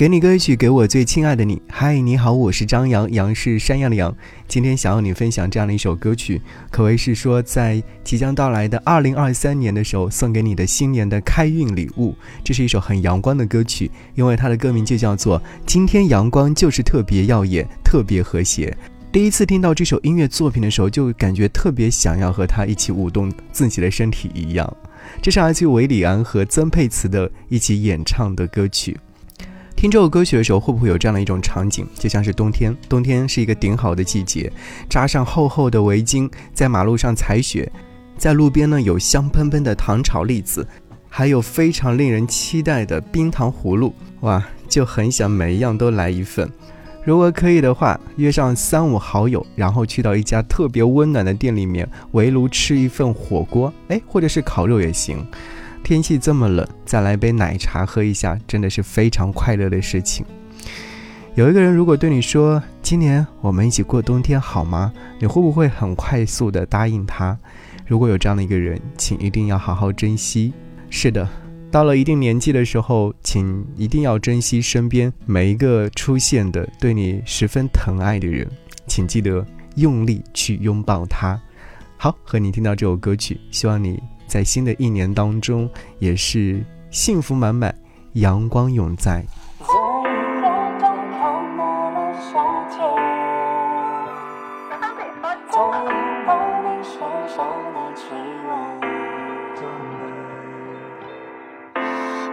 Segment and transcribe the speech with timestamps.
[0.00, 1.60] 给你歌曲，给我最亲爱的你。
[1.68, 4.16] 嗨，你好，我是张扬，杨是山羊的羊。
[4.48, 12.14] 今天想要你分享这样的一首歌曲，可谓是说在即将到来的二零二三年的时候，送给你的新年的开运礼物。
[12.42, 18.74] 这是一首很阳光的歌曲，因为它的歌名就叫做《今天阳光就是特别耀眼，特别和谐》。
[19.12, 24.76] 第一次听到这首音乐作品的时候，就感觉特别想要和他一起舞动自己的身体一样。
[25.20, 28.96] 这是来自于韦礼安和曾沛慈的一起演唱的歌曲。
[29.80, 31.86] 听这首歌曲的时候，会不会有这样的一种场景？
[31.94, 34.52] 就像是冬天，冬天是一个顶好的季节，
[34.90, 37.72] 扎上厚厚的围巾，在马路上踩雪，
[38.18, 40.68] 在路边呢有香喷喷的糖炒栗子，
[41.08, 46.46] 还有非常令人期待的冰糖葫芦，哇，就很想每一样都来一份。
[47.02, 55.26] 如果可以的话，约上三五好友，然后去到一家特别温暖的店里面围炉吃一份火锅，哎，或者是烤肉也行。
[55.82, 60.24] 天气这么冷，再来杯奶茶喝一下，真的是非常快乐的事情。
[61.34, 67.36] 有一个人如果对你说：“今年我们一起过冬天好吗？”你会不会很快速的答应他？
[67.86, 70.52] 如果有这样的一个人，请一定要好好珍惜。
[70.90, 71.28] 是的，
[71.70, 78.46] 到了一定年纪的时候，请一定要珍惜身边每一个出现的对你十分疼爱的人，
[78.86, 79.44] 请记得
[79.76, 81.40] 用力去拥抱他。
[81.96, 84.00] 好，和你听到这首歌曲，希望你。
[84.30, 87.74] 在新的一年当中，也是幸福满满，
[88.12, 89.24] 阳光永在。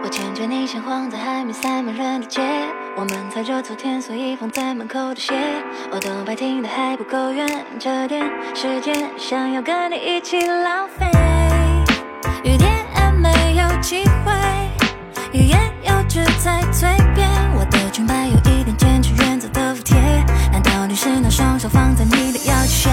[0.00, 2.40] 我牵着你，先晃在还没塞满人的街。
[2.94, 5.34] 我们踩着昨天，所以放在门口的鞋。
[5.90, 11.04] 我都白听的还不够远，这点时间想要跟你一起浪费。
[13.88, 14.32] 机会，
[15.32, 17.26] 欲言又止在嘴边。
[17.56, 19.96] 我的裙摆有一点坚持原则的服帖，
[20.52, 22.92] 难道你是那双手放在你的腰间？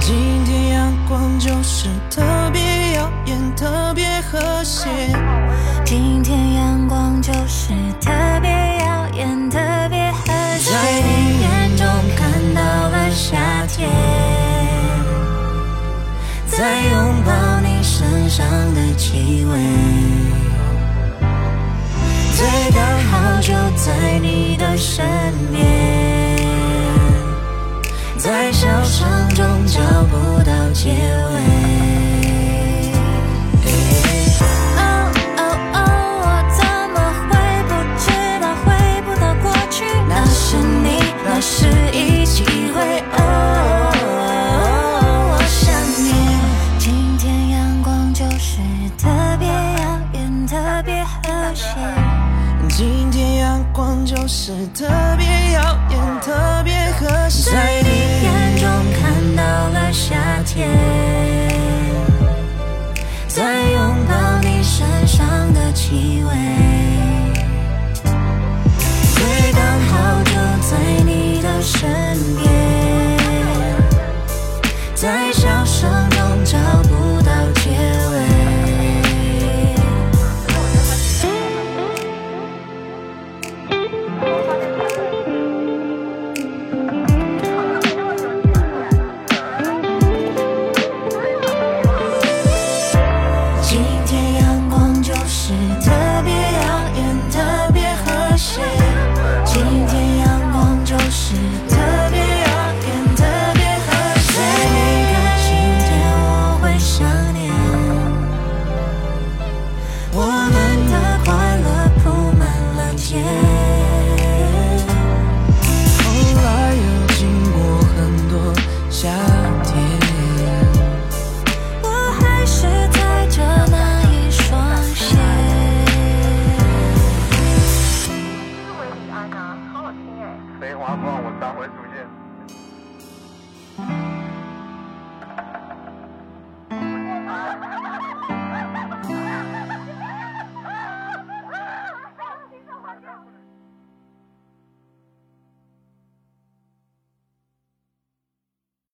[0.00, 4.88] 今天阳光就是特别耀眼，特别和谐。
[18.34, 19.58] 上的气味。
[22.34, 25.04] 最刚好就在你的身
[25.52, 25.62] 边，
[28.16, 31.71] 在笑声中找不到结尾。
[54.44, 54.84] 是特
[55.16, 56.32] 别耀眼，特
[56.64, 57.48] 别合适。
[57.48, 57.88] 在你
[58.24, 60.68] 眼中看到了夏天，
[63.28, 66.34] 在拥抱你身上的气味，
[69.14, 70.32] 最刚好就
[70.68, 70.76] 在
[71.06, 71.88] 你的身